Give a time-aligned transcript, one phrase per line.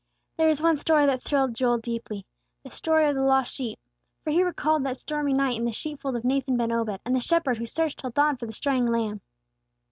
[0.35, 2.25] There was one story that thrilled Joel deeply,
[2.63, 3.77] the story of the lost sheep.
[4.23, 7.19] For he recalled that stormy night in the sheepfold of Nathan ben Obed, and the
[7.19, 9.21] shepherd who searched till dawn for the straying lamb.